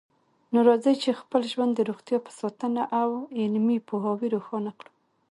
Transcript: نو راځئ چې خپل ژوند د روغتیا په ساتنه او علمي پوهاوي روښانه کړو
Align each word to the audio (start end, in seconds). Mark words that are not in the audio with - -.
نو 0.51 0.59
راځئ 0.67 0.95
چې 1.03 1.19
خپل 1.21 1.41
ژوند 1.51 1.71
د 1.75 1.79
روغتیا 1.89 2.17
په 2.25 2.31
ساتنه 2.39 2.81
او 3.01 3.09
علمي 3.39 3.77
پوهاوي 3.87 4.27
روښانه 4.35 4.71
کړو 4.79 4.91